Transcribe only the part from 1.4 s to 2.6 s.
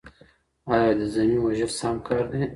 وژل سم کار دی؟